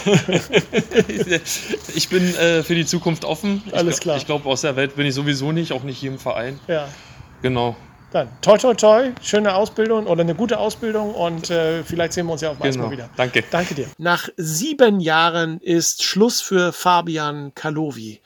ich 1.95 2.09
bin 2.09 2.35
äh, 2.37 2.63
für 2.63 2.75
die 2.75 2.87
Zukunft 2.87 3.25
offen. 3.25 3.63
Ich, 3.67 3.75
Alles 3.75 4.01
klar. 4.01 4.17
Ich 4.17 4.27
glaube, 4.27 4.49
aus 4.49 4.63
der 4.63 4.77
Welt 4.77 4.97
bin 4.97 5.07
ich 5.07 5.15
sowieso 5.15 5.53
nicht, 5.53 5.73
auch 5.73 5.83
nicht 5.83 5.99
hier 5.99 6.11
im 6.11 6.19
Verein. 6.19 6.59
Ja. 6.69 6.89
Genau. 7.43 7.77
Dann 8.11 8.29
toi 8.41 8.57
toi 8.57 8.73
toi, 8.75 9.11
schöne 9.23 9.55
Ausbildung 9.55 10.07
oder 10.07 10.23
eine 10.23 10.35
gute 10.35 10.59
Ausbildung 10.59 11.15
und 11.15 11.51
äh, 11.51 11.85
vielleicht 11.85 12.15
sehen 12.15 12.27
wir 12.27 12.33
uns 12.33 12.41
ja 12.41 12.51
auch 12.51 12.59
mal 12.59 12.71
Genau. 12.71 12.91
wieder. 12.91 13.11
Danke. 13.17 13.45
Danke 13.51 13.75
dir. 13.75 13.87
Nach 13.99 14.29
sieben 14.39 14.99
Jahren 15.01 15.61
ist 15.61 16.03
Schluss 16.03 16.41
für 16.41 16.73
Fabian 16.73 17.55
Kalovi. 17.55 18.21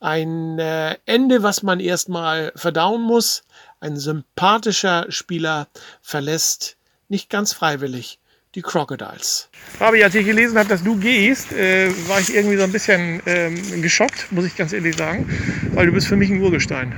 Ein 0.00 0.58
äh, 0.58 0.96
Ende, 1.06 1.42
was 1.42 1.62
man 1.62 1.80
erstmal 1.80 2.52
verdauen 2.54 3.00
muss. 3.02 3.44
Ein 3.80 3.96
sympathischer 3.96 5.06
Spieler 5.08 5.68
verlässt 6.02 6.76
nicht 7.08 7.30
ganz 7.30 7.54
freiwillig 7.54 8.18
die 8.54 8.62
Crocodiles. 8.62 9.48
Fabi, 9.78 10.04
als 10.04 10.14
ich 10.14 10.26
gelesen 10.26 10.58
habe, 10.58 10.68
dass 10.68 10.84
du 10.84 10.96
gehst, 10.96 11.50
äh, 11.52 11.90
war 12.08 12.20
ich 12.20 12.34
irgendwie 12.34 12.56
so 12.56 12.62
ein 12.64 12.72
bisschen 12.72 13.20
ähm, 13.26 13.82
geschockt, 13.82 14.30
muss 14.30 14.44
ich 14.44 14.54
ganz 14.56 14.72
ehrlich 14.72 14.96
sagen, 14.96 15.26
weil 15.72 15.86
du 15.86 15.92
bist 15.92 16.06
für 16.06 16.16
mich 16.16 16.30
ein 16.30 16.40
Urgestein. 16.40 16.92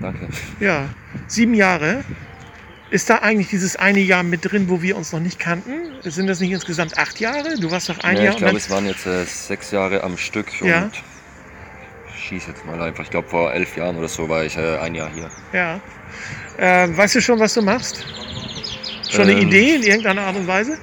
Danke. 0.00 0.28
Ja, 0.60 0.88
sieben 1.30 1.54
Jahre. 1.54 2.04
Ist 2.90 3.08
da 3.08 3.16
eigentlich 3.18 3.48
dieses 3.48 3.76
eine 3.76 4.00
Jahr 4.00 4.24
mit 4.24 4.50
drin, 4.50 4.68
wo 4.68 4.82
wir 4.82 4.96
uns 4.96 5.12
noch 5.12 5.20
nicht 5.20 5.38
kannten? 5.38 5.72
Sind 6.02 6.26
das 6.26 6.40
nicht 6.40 6.50
insgesamt 6.50 6.98
acht 6.98 7.20
Jahre? 7.20 7.54
Du 7.60 7.70
warst 7.70 7.88
doch 7.88 7.98
ein 8.00 8.16
Nee, 8.16 8.24
Jahr 8.24 8.32
ich 8.32 8.38
glaube, 8.38 8.56
es 8.56 8.68
waren 8.68 8.84
jetzt 8.86 9.06
äh, 9.06 9.24
sechs 9.24 9.70
Jahre 9.70 10.02
am 10.02 10.16
Stück 10.16 10.60
Ja. 10.60 10.82
und 10.84 10.92
ich 12.16 12.24
schieß 12.24 12.48
jetzt 12.48 12.66
mal 12.66 12.80
einfach. 12.82 13.04
Ich 13.04 13.10
glaube, 13.10 13.28
vor 13.28 13.52
elf 13.52 13.76
Jahren 13.76 13.96
oder 13.96 14.08
so 14.08 14.28
war 14.28 14.44
ich 14.44 14.56
äh, 14.56 14.78
ein 14.78 14.94
Jahr 14.96 15.10
hier. 15.14 15.30
ja. 15.52 15.80
Äh, 16.58 16.88
weißt 16.94 17.14
du 17.14 17.20
schon, 17.22 17.38
was 17.38 17.54
du 17.54 17.62
machst? 17.62 18.04
Schon 19.08 19.22
eine 19.22 19.32
Ähm. 19.32 19.46
Idee 19.48 19.76
in 19.76 19.82
irgendeiner 19.84 20.22
Art 20.22 20.36
und 20.36 20.46
Weise? 20.48 20.76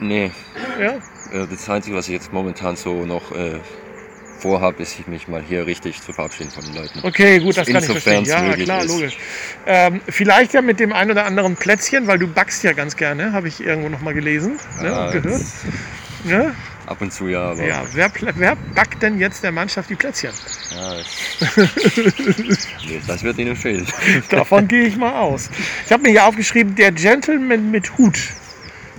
Nee, 0.00 0.32
Ja. 0.80 0.94
äh, 1.32 1.46
das 1.48 1.68
Einzige, 1.70 1.96
was 1.96 2.08
ich 2.08 2.14
jetzt 2.14 2.32
momentan 2.32 2.74
so 2.74 3.06
noch 3.06 3.30
vorhabe, 4.40 4.82
ist, 4.82 5.06
mich 5.08 5.28
mal 5.28 5.42
hier 5.42 5.66
richtig 5.66 6.02
zu 6.02 6.12
verabschieden 6.12 6.50
von 6.50 6.64
den 6.64 6.74
Leuten. 6.74 7.00
Okay, 7.02 7.38
gut, 7.38 7.56
das 7.56 7.68
kann 7.68 7.82
ich 7.82 7.90
verstehen. 7.90 8.24
Ja, 8.24 8.54
klar, 8.54 8.84
ist. 8.84 8.88
logisch. 8.88 9.18
Ähm, 9.66 10.00
vielleicht 10.08 10.54
ja 10.54 10.62
mit 10.62 10.80
dem 10.80 10.92
ein 10.92 11.10
oder 11.10 11.26
anderen 11.26 11.56
Plätzchen, 11.56 12.06
weil 12.06 12.18
du 12.18 12.26
backst 12.26 12.62
ja 12.64 12.72
ganz 12.72 12.96
gerne, 12.96 13.32
habe 13.32 13.48
ich 13.48 13.60
irgendwo 13.60 13.88
noch 13.88 14.00
mal 14.00 14.14
gelesen 14.14 14.58
ne, 14.80 14.88
Ja, 14.88 15.06
und 15.06 15.22
gehört. 15.22 15.42
Ne? 16.24 16.54
Ab 16.86 17.00
und 17.00 17.12
zu 17.12 17.28
ja, 17.28 17.52
aber 17.52 17.64
Ja, 17.64 17.84
wer, 17.92 18.10
wer 18.34 18.56
backt 18.74 19.02
denn 19.02 19.18
jetzt 19.18 19.44
der 19.44 19.52
Mannschaft 19.52 19.90
die 19.90 19.94
Plätzchen? 19.94 20.32
ja, 20.74 20.94
nee, 22.86 23.00
das 23.06 23.22
wird 23.22 23.38
ihnen 23.38 23.56
fehlen. 23.56 23.86
Davon 24.28 24.66
gehe 24.68 24.84
ich 24.84 24.96
mal 24.96 25.20
aus. 25.20 25.50
Ich 25.86 25.92
habe 25.92 26.02
mir 26.02 26.10
hier 26.10 26.26
aufgeschrieben, 26.26 26.74
der 26.74 26.92
Gentleman 26.92 27.70
mit 27.70 27.96
Hut. 27.96 28.18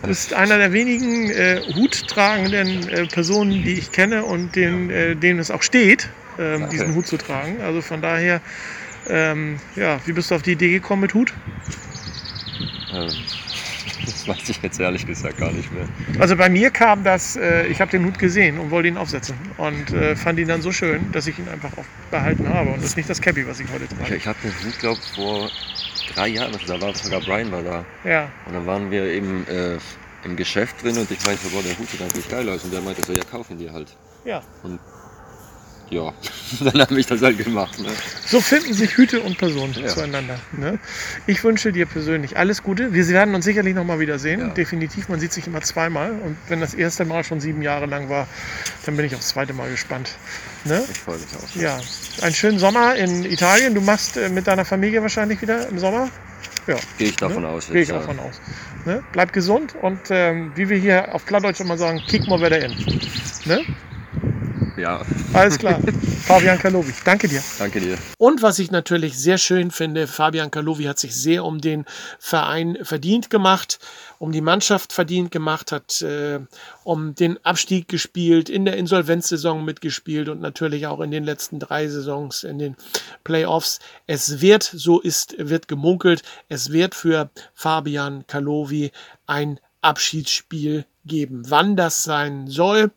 Du 0.01 0.08
bist 0.08 0.34
einer 0.34 0.58
der 0.58 0.74
wenigen 0.74 1.29
äh, 1.29 1.62
huttragenden 1.75 2.89
äh, 2.89 3.05
Personen, 3.05 3.63
die 3.63 3.74
ich 3.74 3.91
kenne 3.91 4.24
und 4.25 4.55
den, 4.55 4.89
äh, 4.89 5.15
denen 5.15 5.39
es 5.39 5.51
auch 5.51 5.62
steht, 5.62 6.10
ähm, 6.39 6.70
diesen 6.70 6.96
Hut 6.96 7.05
zu 7.05 7.17
tragen. 7.17 7.62
Also 7.62 7.81
von 7.81 8.01
daher, 8.01 8.41
ähm, 9.08 9.60
ja, 9.75 10.00
wie 10.05 10.13
bist 10.13 10.31
du 10.31 10.36
auf 10.36 10.41
die 10.41 10.53
Idee 10.53 10.72
gekommen 10.72 11.03
mit 11.03 11.13
Hut? 11.13 11.34
Ähm, 12.93 13.10
das 14.05 14.27
weiß 14.27 14.50
ich 14.50 14.60
jetzt 14.63 14.79
ehrlich 14.79 15.05
gesagt 15.05 15.38
gar 15.38 15.51
nicht 15.51 15.72
mehr. 15.72 15.86
Also 16.20 16.36
bei 16.36 16.50
mir 16.50 16.72
kam 16.72 17.03
das, 17.03 17.36
äh, 17.36 17.67
ich 17.67 17.79
habe 17.79 17.91
den 17.91 18.03
Hut 18.03 18.17
gesehen 18.17 18.58
und 18.58 18.72
wollte 18.72 18.88
ihn 18.88 18.98
aufsetzen 18.98 19.36
und 19.58 19.91
äh, 19.93 20.15
fand 20.15 20.39
ihn 20.39 20.48
dann 20.48 20.63
so 20.63 20.72
schön, 20.72 21.12
dass 21.12 21.27
ich 21.27 21.38
ihn 21.38 21.48
einfach 21.48 21.77
auch 21.77 21.86
behalten 22.10 22.50
habe. 22.50 22.72
Und 22.72 22.77
das 22.77 22.86
ist 22.86 22.98
nicht 22.98 23.10
das 23.10 23.22
Cappy, 23.22 23.48
was 23.48 23.60
ich 23.60 23.67
heute 23.72 23.84
Ich, 23.84 23.98
trage. 24.00 24.15
ich 24.15 24.25
hatte 24.25 24.39
den 24.41 24.65
Hut, 24.65 24.79
glaube 24.79 25.00
vor 25.13 25.51
drei 26.13 26.27
Jahren, 26.30 26.53
also 26.53 26.65
da 26.68 26.82
war 26.82 26.96
sogar 26.96 27.22
Brian 27.22 27.51
war 27.51 27.63
da. 27.63 27.86
Ja, 28.03 28.30
Und 28.46 28.53
dann 28.53 28.65
waren 28.65 28.91
wir 28.91 29.06
eben 29.06 29.46
äh, 29.48 29.77
im 30.24 30.36
Geschäft 30.36 30.84
drin 30.84 30.98
und 30.98 31.10
ich 31.10 31.25
meinte, 31.25 31.48
boah, 31.50 31.63
der 31.63 31.77
Hut 31.77 31.89
sieht 31.89 32.01
eigentlich 32.01 32.30
geil 32.30 32.48
aus. 32.50 32.63
Und 32.63 32.74
der 32.74 32.82
meinte 32.82 33.03
so, 33.03 33.13
ja, 33.13 33.24
kaufen 33.24 33.58
die 33.58 33.70
halt. 33.72 33.96
ja. 34.25 34.41
Ja, 35.89 36.13
dann 36.62 36.80
habe 36.80 36.98
ich 37.01 37.06
das 37.06 37.22
halt 37.22 37.38
gemacht. 37.38 37.77
Ne? 37.80 37.89
So 38.25 38.39
finden 38.39 38.74
sich 38.74 38.96
Hüte 38.96 39.20
und 39.20 39.38
Personen 39.38 39.74
Ja. 39.74 39.88
zueinander. 39.88 40.39
Ne? 40.53 40.80
Ich 41.27 41.44
wünsche 41.44 41.74
dir 41.74 41.86
persönlich 41.86 42.38
alles 42.38 42.63
Gute. 42.63 42.94
Wir 42.94 43.06
werden 43.10 43.36
uns 43.36 43.44
sicherlich 43.44 43.75
noch 43.75 43.84
mal 43.84 44.00
wiedersehen. 44.00 44.39
Ja. 44.39 44.48
Definitiv. 44.48 45.10
Man 45.10 45.20
sieht 45.20 45.34
sich 45.34 45.48
immer 45.48 45.60
zweimal. 45.60 46.12
Und 46.12 46.38
wenn 46.48 46.62
das 46.62 46.74
erste 46.74 47.03
Mal 47.03 47.25
schon 47.25 47.41
sieben 47.41 47.62
Jahre 47.62 47.88
lang 47.88 48.08
war, 48.08 48.30
dann 48.86 48.96
bin 48.98 49.06
ich 49.06 49.16
aufs 49.16 49.30
zweite 49.30 49.54
Mal 49.54 49.70
gespannt. 49.70 50.10
Ne? 50.66 50.84
Ich 50.92 51.00
freue 51.00 51.18
mich 51.18 51.28
auch. 51.36 51.62
Ja, 51.62 51.80
einen 52.22 52.34
schönen 52.34 52.60
Sommer 52.60 52.96
in 52.96 53.26
Italien. 53.26 53.76
Du 53.76 53.82
machst 53.82 54.18
äh, 54.18 54.30
mit 54.30 54.48
deiner 54.48 54.66
Familie 54.66 55.02
wahrscheinlich 55.02 55.42
wieder 55.42 55.68
im 55.68 55.80
Sommer. 55.80 56.10
Ja, 56.68 56.76
Gehe 56.98 57.10
ich 57.10 57.16
davon 57.16 57.44
ne? 57.44 57.50
aus. 57.50 57.68
Gehe 57.68 57.82
ich 57.82 57.90
ja. 57.90 58.02
von 58.02 58.20
aus. 58.20 58.40
Ne? 58.86 59.04
Bleib 59.12 59.34
gesund 59.34 59.76
und 59.82 60.00
ähm, 60.10 60.52
wie 60.56 60.70
wir 60.70 60.78
hier 60.78 61.14
auf 61.14 61.26
Plattdeutsch 61.26 61.60
immer 61.60 61.78
sagen, 61.78 62.02
kick 62.08 62.28
mal 62.28 62.40
wieder 62.40 62.64
in. 62.64 62.72
Ne? 63.46 63.64
Ja, 64.78 65.02
Alles 65.34 65.60
klar. 65.60 65.80
Fabian 66.24 66.58
Kalowi, 66.58 66.94
danke 67.04 67.28
dir. 67.28 67.44
danke 67.60 67.80
dir. 67.80 67.98
Und 68.18 68.42
was 68.42 68.58
ich 68.58 68.72
natürlich 68.72 69.18
sehr 69.18 69.38
schön 69.38 69.70
finde, 69.70 70.08
Fabian 70.08 70.50
Kalowi 70.50 70.86
hat 70.86 70.98
sich 70.98 71.16
sehr 71.16 71.44
um 71.46 71.60
den 71.60 71.86
Verein 72.20 72.78
verdient 72.82 73.30
gemacht, 73.30 73.80
um 74.22 74.32
die 74.32 74.42
Mannschaft 74.42 74.94
verdient 74.94 75.32
gemacht, 75.32 75.72
hat 75.72 76.04
äh, 76.04 76.40
um 76.84 77.16
den 77.16 77.44
Abstieg 77.44 77.88
gespielt, 77.88 78.50
in 78.51 78.66
der 78.66 78.78
Insolvenzsaison 78.78 79.66
mitgespielt 79.66 80.30
und 80.30 80.40
natürlich 80.40 80.86
auch 80.86 81.00
in 81.00 81.10
den 81.10 81.24
letzten 81.24 81.58
drei 81.58 81.88
Saisons 81.88 82.44
in 82.44 82.60
den 82.60 82.75
Playoffs. 83.24 83.80
Es 84.06 84.40
wird, 84.40 84.62
so 84.62 85.00
ist, 85.00 85.34
wird 85.40 85.68
gemunkelt, 85.68 86.22
es 86.50 86.72
wird 86.72 86.94
für 86.94 87.32
Fabian 87.56 88.28
Kalowi 88.28 88.92
ein 89.25 89.60
Abschiedsspiel 89.82 90.86
geben. 91.04 91.42
Wann 91.50 91.75
das 91.75 92.04
sein 92.04 92.46
soll, 92.46 92.92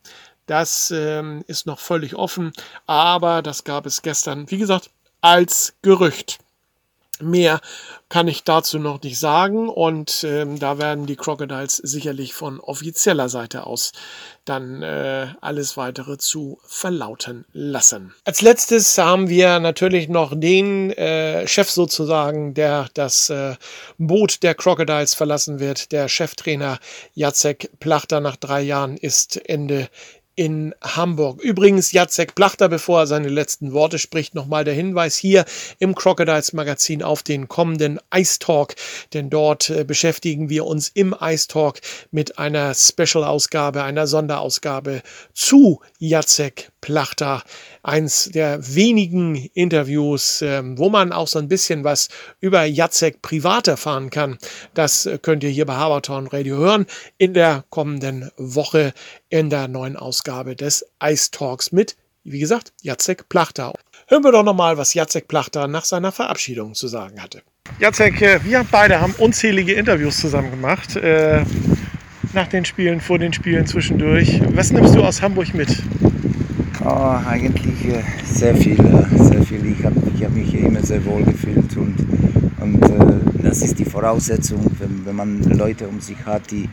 das 0.44 0.92
ähm, 0.94 1.42
ist 1.46 1.64
noch 1.64 1.78
völlig 1.78 2.16
offen, 2.16 2.52
aber 2.84 3.40
das 3.40 3.64
gab 3.64 3.86
es 3.86 4.02
gestern, 4.02 4.50
wie 4.50 4.58
gesagt, 4.58 4.90
als 5.22 5.72
Gerücht. 5.80 6.43
Mehr 7.20 7.60
kann 8.08 8.28
ich 8.28 8.44
dazu 8.44 8.78
noch 8.78 9.02
nicht 9.02 9.18
sagen 9.18 9.68
und 9.68 10.24
ähm, 10.24 10.58
da 10.58 10.78
werden 10.78 11.06
die 11.06 11.16
Crocodiles 11.16 11.76
sicherlich 11.76 12.34
von 12.34 12.60
offizieller 12.60 13.28
Seite 13.28 13.66
aus 13.66 13.92
dann 14.44 14.82
äh, 14.82 15.28
alles 15.40 15.76
weitere 15.76 16.18
zu 16.18 16.58
verlauten 16.66 17.46
lassen. 17.52 18.14
Als 18.24 18.42
letztes 18.42 18.98
haben 18.98 19.28
wir 19.28 19.58
natürlich 19.58 20.08
noch 20.08 20.32
den 20.34 20.90
äh, 20.90 21.48
Chef 21.48 21.70
sozusagen, 21.70 22.52
der 22.54 22.88
das 22.94 23.30
äh, 23.30 23.56
Boot 23.98 24.42
der 24.42 24.54
Crocodiles 24.54 25.14
verlassen 25.14 25.60
wird. 25.60 25.92
Der 25.92 26.08
Cheftrainer 26.08 26.78
Jacek 27.14 27.70
Plachter 27.80 28.20
nach 28.20 28.36
drei 28.36 28.60
Jahren 28.60 28.96
ist 28.96 29.36
Ende 29.48 29.88
in 30.36 30.74
Hamburg. 30.82 31.40
Übrigens, 31.42 31.92
Jacek 31.92 32.34
Plachter, 32.34 32.68
bevor 32.68 33.00
er 33.00 33.06
seine 33.06 33.28
letzten 33.28 33.72
Worte 33.72 33.98
spricht, 33.98 34.34
nochmal 34.34 34.64
der 34.64 34.74
Hinweis 34.74 35.16
hier 35.16 35.44
im 35.78 35.94
Crocodiles 35.94 36.52
Magazin 36.52 37.02
auf 37.02 37.22
den 37.22 37.48
kommenden 37.48 38.00
Ice 38.14 38.38
Talk, 38.38 38.74
denn 39.12 39.30
dort 39.30 39.70
äh, 39.70 39.84
beschäftigen 39.84 40.48
wir 40.48 40.66
uns 40.66 40.88
im 40.88 41.14
Ice 41.20 41.48
Talk 41.48 41.80
mit 42.10 42.38
einer 42.38 42.74
Special-Ausgabe, 42.74 43.82
einer 43.82 44.06
Sonderausgabe 44.06 45.02
zu 45.32 45.80
Jacek 45.98 46.70
Plachter. 46.84 47.42
Eins 47.82 48.28
der 48.34 48.74
wenigen 48.74 49.36
Interviews, 49.54 50.42
ähm, 50.42 50.76
wo 50.76 50.90
man 50.90 51.12
auch 51.12 51.28
so 51.28 51.38
ein 51.38 51.48
bisschen 51.48 51.82
was 51.82 52.10
über 52.40 52.66
Jacek 52.66 53.22
privat 53.22 53.68
erfahren 53.68 54.10
kann. 54.10 54.36
Das 54.74 55.06
äh, 55.06 55.16
könnt 55.16 55.42
ihr 55.44 55.48
hier 55.48 55.64
bei 55.64 55.76
Habertown 55.76 56.26
Radio 56.26 56.58
hören 56.58 56.84
in 57.16 57.32
der 57.32 57.64
kommenden 57.70 58.30
Woche 58.36 58.92
in 59.30 59.48
der 59.48 59.66
neuen 59.66 59.96
Ausgabe 59.96 60.56
des 60.56 60.84
Ice 61.02 61.30
Talks 61.30 61.72
mit, 61.72 61.96
wie 62.22 62.38
gesagt, 62.38 62.74
Jacek 62.82 63.30
Plachter. 63.30 63.72
Hören 64.06 64.22
wir 64.22 64.32
doch 64.32 64.44
nochmal, 64.44 64.76
was 64.76 64.92
Jacek 64.92 65.26
Plachter 65.26 65.66
nach 65.66 65.86
seiner 65.86 66.12
Verabschiedung 66.12 66.74
zu 66.74 66.86
sagen 66.86 67.22
hatte. 67.22 67.40
Jacek, 67.80 68.20
äh, 68.20 68.44
wir 68.44 68.66
beide 68.70 69.00
haben 69.00 69.14
unzählige 69.16 69.72
Interviews 69.72 70.18
zusammen 70.18 70.50
gemacht. 70.50 70.96
Äh, 70.96 71.46
nach 72.34 72.48
den 72.48 72.66
Spielen, 72.66 73.00
vor 73.00 73.18
den 73.18 73.32
Spielen, 73.32 73.66
zwischendurch. 73.66 74.38
Was 74.54 74.70
nimmst 74.70 74.94
du 74.94 75.02
aus 75.02 75.22
Hamburg 75.22 75.54
mit? 75.54 75.68
Oh, 76.86 77.16
eigentlich 77.26 77.86
äh, 77.86 78.02
sehr 78.26 78.54
viel, 78.54 78.78
äh, 78.78 79.24
sehr 79.24 79.42
viel. 79.42 79.64
Ich 79.64 79.82
habe 79.82 79.96
ich 80.14 80.22
hab 80.22 80.32
mich 80.32 80.54
immer 80.54 80.82
sehr 80.82 81.02
wohl 81.06 81.24
gefühlt 81.24 81.74
und, 81.78 81.96
und 82.60 82.82
äh, 82.82 83.42
das 83.42 83.62
ist 83.62 83.78
die 83.78 83.86
Voraussetzung, 83.86 84.60
wenn, 84.78 85.06
wenn 85.06 85.16
man 85.16 85.42
Leute 85.44 85.88
um 85.88 85.98
sich 86.00 86.18
hat, 86.26 86.50
die, 86.50 86.68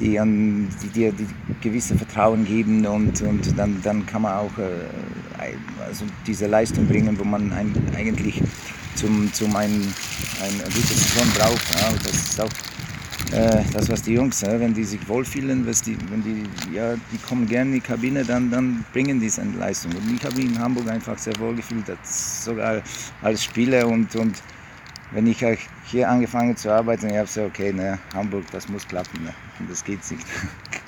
die, 0.00 0.18
an, 0.18 0.68
die 0.82 0.88
dir 0.88 1.12
die 1.12 1.26
gewisse 1.60 1.94
Vertrauen 1.94 2.46
geben 2.46 2.86
und, 2.86 3.20
und 3.20 3.58
dann, 3.58 3.82
dann 3.82 4.06
kann 4.06 4.22
man 4.22 4.32
auch 4.32 4.58
äh, 4.58 5.52
also 5.86 6.06
diese 6.26 6.46
Leistung 6.46 6.86
bringen, 6.86 7.18
wo 7.18 7.24
man 7.24 7.52
ein, 7.52 7.70
eigentlich 7.94 8.42
zum, 8.94 9.30
zum 9.34 9.54
ein, 9.56 9.72
eine 10.40 10.62
gute 10.64 11.38
braucht. 11.38 11.74
Ja. 11.74 11.92
Das 12.02 12.14
ist 12.14 12.40
auch 12.40 12.48
das, 13.30 13.88
was 13.88 14.02
die 14.02 14.14
Jungs, 14.14 14.40
ja, 14.42 14.58
wenn 14.60 14.74
die 14.74 14.84
sich 14.84 15.06
wohlfühlen, 15.08 15.66
was 15.66 15.82
die, 15.82 15.96
wenn 16.10 16.22
die, 16.22 16.74
ja, 16.74 16.94
die 16.94 17.18
kommen 17.18 17.46
gerne 17.48 17.70
in 17.70 17.74
die 17.76 17.80
Kabine, 17.80 18.24
dann, 18.24 18.50
dann 18.50 18.84
bringen 18.92 19.20
die 19.20 19.28
seine 19.28 19.56
Leistung. 19.56 19.92
Und 19.92 20.14
ich 20.14 20.24
habe 20.24 20.36
mich 20.36 20.46
in 20.46 20.58
Hamburg 20.58 20.88
einfach 20.88 21.18
sehr 21.18 21.38
wohl 21.38 21.54
gefühlt, 21.54 21.84
sogar 22.04 22.82
als 23.22 23.44
Spieler 23.44 23.88
und, 23.88 24.14
und 24.16 24.42
wenn 25.12 25.26
ich 25.26 25.44
hier 25.86 26.08
angefangen 26.08 26.56
zu 26.56 26.70
arbeiten, 26.70 27.06
ich 27.06 27.16
habe 27.16 27.26
gesagt, 27.26 27.46
okay, 27.46 27.72
ne, 27.72 27.98
Hamburg, 28.14 28.44
das 28.52 28.68
muss 28.68 28.86
klappen, 28.86 29.22
ne? 29.24 29.34
und 29.58 29.70
das 29.70 29.84
geht 29.84 29.98
nicht. 30.10 30.26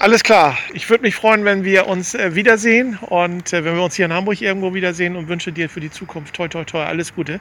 Alles 0.00 0.22
klar. 0.22 0.56
Ich 0.72 0.88
würde 0.88 1.02
mich 1.02 1.14
freuen, 1.14 1.44
wenn 1.44 1.62
wir 1.62 1.86
uns 1.86 2.14
äh, 2.14 2.34
wiedersehen 2.34 2.98
und 3.02 3.52
äh, 3.52 3.64
wenn 3.64 3.74
wir 3.74 3.82
uns 3.82 3.96
hier 3.96 4.06
in 4.06 4.14
Hamburg 4.14 4.40
irgendwo 4.40 4.72
wiedersehen 4.72 5.14
und 5.14 5.28
wünsche 5.28 5.52
dir 5.52 5.68
für 5.68 5.80
die 5.80 5.90
Zukunft 5.90 6.34
toi 6.34 6.48
toi 6.48 6.64
toi 6.64 6.84
alles 6.84 7.14
Gute. 7.14 7.38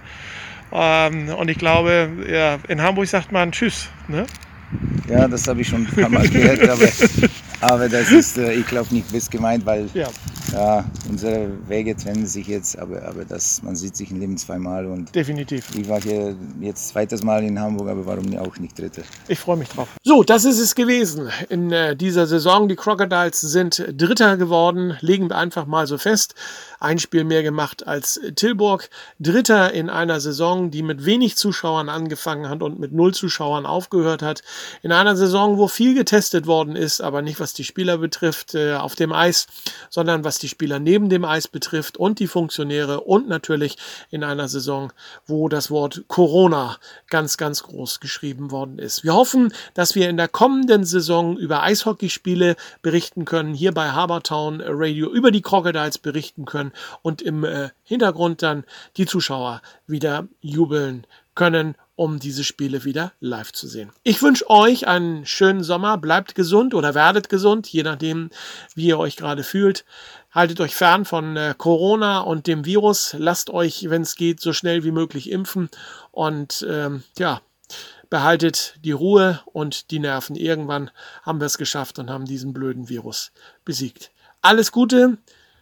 Ähm, 0.72 1.30
und 1.30 1.50
ich 1.50 1.58
glaube, 1.58 2.10
ja, 2.32 2.60
in 2.68 2.82
Hamburg 2.82 3.08
sagt 3.08 3.32
man 3.32 3.52
Tschüss. 3.52 3.90
Ne? 4.08 4.26
Ja, 5.08 5.28
das 5.28 5.48
habe 5.48 5.62
ich 5.62 5.68
schon 5.68 5.88
ein 5.88 5.96
paar 5.96 6.10
Mal 6.10 6.28
gehört, 6.30 6.68
aber, 6.70 6.88
aber 7.62 7.90
das 7.90 8.12
ist, 8.12 8.38
äh, 8.38 8.54
ich 8.54 8.68
glaube, 8.68 8.94
nicht 8.94 9.12
bis 9.12 9.30
gemeint, 9.30 9.66
weil 9.66 9.88
ja 9.94 10.10
ja, 10.54 10.86
unsere 11.10 11.50
Wege 11.68 11.96
trennen 11.96 12.26
sich 12.26 12.48
jetzt, 12.48 12.78
aber, 12.78 13.04
aber 13.04 13.26
das, 13.26 13.62
man 13.62 13.76
sieht 13.76 13.96
sich 13.96 14.12
im 14.12 14.20
Leben 14.20 14.38
zweimal. 14.38 14.86
Und 14.86 15.14
Definitiv. 15.14 15.68
Ich 15.76 15.88
war 15.88 16.02
hier 16.02 16.36
jetzt 16.60 16.90
zweites 16.90 17.24
Mal 17.24 17.44
in 17.44 17.60
Hamburg, 17.60 17.90
aber 17.90 18.06
warum 18.06 18.38
auch 18.38 18.58
nicht 18.58 18.78
dritte? 18.78 19.04
Ich 19.28 19.40
freue 19.40 19.58
mich 19.58 19.70
drauf. 19.70 19.88
So, 20.04 20.24
das 20.24 20.46
ist 20.46 20.60
es 20.60 20.76
gewesen 20.76 21.30
in 21.50 21.72
äh, 21.72 21.96
dieser 21.96 22.28
Saison. 22.28 22.68
Die 22.68 22.76
Crocodiles 22.76 23.42
sind 23.42 23.86
Dritter 23.96 24.38
geworden, 24.38 24.98
legen 25.02 25.30
wir 25.30 25.38
einfach 25.38 25.66
mal 25.66 25.88
so 25.88 25.98
fest. 25.98 26.36
Ein 26.80 27.00
Spiel 27.00 27.24
mehr 27.24 27.44
gemacht 27.44 27.86
als 27.88 28.20
Tilburg. 28.36 28.90
Dritter 29.20 29.74
in 29.74 29.90
einer 29.90 30.20
Saison, 30.20 30.72
die 30.72 30.82
mit 30.82 31.06
wenig 31.06 31.36
Zuschauern 31.36 31.90
angefangen 31.90 32.50
hat 32.50 32.62
und 32.62 32.80
mit 32.80 32.94
null 32.94 33.14
Zuschauern 33.14 33.66
aufgehört 33.66 34.22
hat. 34.22 34.44
In 34.82 34.92
einer 34.92 35.16
Saison, 35.16 35.58
wo 35.58 35.68
viel 35.68 35.94
getestet 35.94 36.48
worden 36.48 36.76
ist, 36.76 37.02
aber 37.02 37.22
nicht 37.22 37.40
was 37.40 37.54
die 37.54 37.64
Spieler 37.64 37.98
betrifft 37.98 38.56
äh, 38.56 38.74
auf 38.76 38.96
dem 38.96 39.12
Eis, 39.12 39.48
sondern 39.90 40.24
was 40.24 40.38
die 40.40 40.50
Spieler 40.50 40.80
neben 40.80 41.10
dem 41.10 41.26
Eis 41.26 41.48
betrifft 41.48 41.98
und 41.98 42.20
die 42.20 42.28
Funktionäre 42.28 43.02
und 43.02 43.28
natürlich 43.28 43.78
in 44.10 44.24
einer 44.24 44.48
Saison, 44.48 44.92
wo 45.26 45.50
das 45.50 45.72
Wort 45.72 46.04
Corona 46.08 46.78
ganz, 47.10 47.38
ganz 47.38 47.64
groß 47.64 48.00
geschrieben 48.00 48.52
worden 48.52 48.80
ist. 48.80 49.04
Wir 49.04 49.14
hoffen, 49.14 49.54
dass 49.74 49.96
wir 49.96 50.10
in 50.10 50.18
der 50.18 50.28
kommenden 50.28 50.84
Saison 50.84 51.38
über 51.38 51.64
Eishockeyspiele 51.64 52.56
berichten 52.82 53.26
können, 53.26 53.54
hier 53.54 53.74
bei 53.74 53.92
Habertown 53.92 54.62
Radio 54.66 55.10
über 55.10 55.32
die 55.32 55.42
Crocodiles 55.42 55.98
berichten 55.98 56.46
können 56.46 56.72
und 57.02 57.22
im 57.22 57.44
äh, 57.44 57.70
Hintergrund 57.84 58.42
dann 58.42 58.64
die 58.98 59.06
Zuschauer 59.06 59.62
wieder 59.88 60.28
jubeln 60.42 61.06
können 61.36 61.76
um 62.00 62.18
diese 62.18 62.46
Spiele 62.46 62.86
wieder 62.86 63.12
live 63.20 63.52
zu 63.52 63.68
sehen. 63.68 63.92
Ich 64.04 64.22
wünsche 64.22 64.50
euch 64.50 64.88
einen 64.88 65.26
schönen 65.26 65.64
Sommer, 65.64 65.98
bleibt 65.98 66.34
gesund 66.34 66.74
oder 66.74 66.96
werdet 66.96 67.28
gesund, 67.28 67.68
je 67.68 67.84
nachdem, 67.84 68.30
wie 68.74 68.86
ihr 68.86 68.98
euch 68.98 69.18
gerade 69.18 69.44
fühlt. 69.44 69.84
Haltet 70.32 70.62
euch 70.62 70.76
fern 70.76 71.04
von 71.04 71.36
äh, 71.36 71.54
Corona 71.58 72.22
und 72.22 72.48
dem 72.48 72.64
Virus. 72.64 73.18
Lasst 73.20 73.50
euch, 73.50 73.90
wenn 73.90 74.04
es 74.04 74.16
geht, 74.16 74.40
so 74.40 74.54
schnell 74.54 74.86
wie 74.86 74.92
möglich 74.92 75.30
impfen. 75.30 75.70
Und 76.12 76.66
ähm, 76.70 77.04
ja, 77.18 77.42
behaltet 78.10 78.76
die 78.82 78.94
Ruhe 78.94 79.42
und 79.46 79.92
die 79.92 80.00
Nerven. 80.00 80.38
Irgendwann 80.38 80.92
haben 81.24 81.42
wir 81.42 81.48
es 81.48 81.58
geschafft 81.58 82.00
und 82.00 82.10
haben 82.10 82.24
diesen 82.24 82.54
blöden 82.54 82.88
Virus 82.88 83.34
besiegt. 83.66 84.12
Alles 84.42 84.72
Gute. 84.72 85.18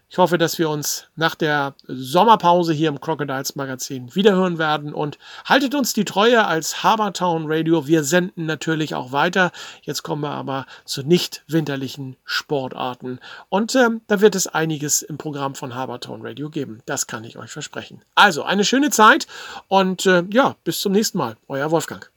Ich 0.09 0.19
hoffe, 0.19 0.37
dass 0.37 0.57
wir 0.57 0.69
uns 0.69 1.07
nach 1.17 1.35
der 1.35 1.73
Sommerpause 1.85 2.71
hier 2.71 2.87
im 2.87 3.01
Crocodiles 3.01 3.57
Magazin 3.57 4.15
wiederhören 4.15 4.57
werden 4.57 4.93
und 4.93 5.17
haltet 5.43 5.75
uns 5.75 5.91
die 5.91 6.05
Treue 6.05 6.45
als 6.45 6.81
Habertown 6.81 7.43
Radio. 7.47 7.87
Wir 7.87 8.05
senden 8.05 8.45
natürlich 8.45 8.95
auch 8.95 9.11
weiter. 9.11 9.51
Jetzt 9.81 10.03
kommen 10.03 10.21
wir 10.21 10.31
aber 10.31 10.65
zu 10.85 11.03
nicht 11.03 11.43
winterlichen 11.47 12.15
Sportarten 12.23 13.19
und 13.49 13.75
ähm, 13.75 13.99
da 14.07 14.21
wird 14.21 14.35
es 14.35 14.47
einiges 14.47 15.01
im 15.01 15.17
Programm 15.17 15.55
von 15.55 15.75
Habertown 15.75 16.25
Radio 16.25 16.49
geben. 16.49 16.79
Das 16.85 17.07
kann 17.07 17.25
ich 17.25 17.37
euch 17.37 17.51
versprechen. 17.51 18.01
Also 18.15 18.43
eine 18.43 18.63
schöne 18.63 18.91
Zeit 18.91 19.27
und 19.67 20.05
äh, 20.05 20.23
ja, 20.31 20.55
bis 20.63 20.79
zum 20.79 20.93
nächsten 20.93 21.17
Mal. 21.17 21.35
Euer 21.49 21.69
Wolfgang. 21.69 22.09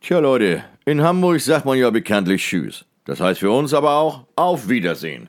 Tja 0.00 0.18
Leute, 0.18 0.64
in 0.84 1.02
Hamburg 1.02 1.40
sagt 1.40 1.66
man 1.66 1.78
ja 1.78 1.90
bekanntlich 1.90 2.42
Tschüss. 2.42 2.84
Das 3.04 3.20
heißt 3.20 3.38
für 3.38 3.52
uns 3.52 3.72
aber 3.74 3.92
auch 3.92 4.24
Auf 4.34 4.68
Wiedersehen. 4.68 5.28